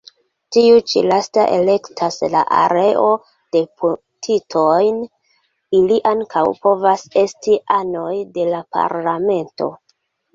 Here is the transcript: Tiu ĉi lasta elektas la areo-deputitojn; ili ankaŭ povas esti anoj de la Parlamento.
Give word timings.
Tiu 0.55 0.77
ĉi 0.91 1.01
lasta 1.09 1.41
elektas 1.55 2.15
la 2.35 2.39
areo-deputitojn; 2.61 4.97
ili 5.81 5.99
ankaŭ 6.13 6.43
povas 6.63 7.05
esti 7.25 7.59
anoj 7.77 8.15
de 8.39 8.47
la 8.55 8.63
Parlamento. 8.79 9.69